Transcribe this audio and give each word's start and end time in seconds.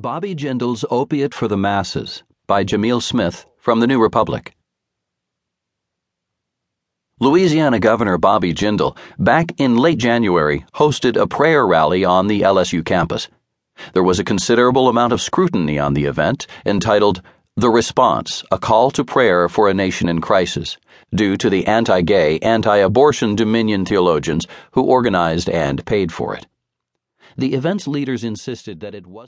Bobby 0.00 0.34
Jindal's 0.34 0.82
Opiate 0.90 1.34
for 1.34 1.46
the 1.46 1.58
Masses 1.58 2.22
by 2.46 2.64
Jamil 2.64 3.02
Smith 3.02 3.44
from 3.58 3.80
the 3.80 3.86
New 3.86 4.00
Republic. 4.00 4.54
Louisiana 7.18 7.78
Governor 7.78 8.16
Bobby 8.16 8.54
Jindal, 8.54 8.96
back 9.18 9.52
in 9.58 9.76
late 9.76 9.98
January, 9.98 10.64
hosted 10.72 11.20
a 11.20 11.26
prayer 11.26 11.66
rally 11.66 12.02
on 12.02 12.28
the 12.28 12.40
LSU 12.40 12.82
campus. 12.82 13.28
There 13.92 14.02
was 14.02 14.18
a 14.18 14.24
considerable 14.24 14.88
amount 14.88 15.12
of 15.12 15.20
scrutiny 15.20 15.78
on 15.78 15.92
the 15.92 16.06
event, 16.06 16.46
entitled 16.64 17.20
The 17.58 17.68
Response 17.68 18.42
A 18.50 18.58
Call 18.58 18.90
to 18.92 19.04
Prayer 19.04 19.50
for 19.50 19.68
a 19.68 19.74
Nation 19.74 20.08
in 20.08 20.22
Crisis, 20.22 20.78
due 21.14 21.36
to 21.36 21.50
the 21.50 21.66
anti 21.66 22.00
gay, 22.00 22.38
anti 22.38 22.78
abortion 22.78 23.36
Dominion 23.36 23.84
theologians 23.84 24.46
who 24.70 24.80
organized 24.80 25.50
and 25.50 25.84
paid 25.84 26.10
for 26.10 26.34
it. 26.34 26.46
The 27.36 27.54
event's 27.54 27.86
leaders 27.86 28.24
insisted 28.24 28.80
that 28.80 28.94
it 28.94 29.06
was 29.06 29.18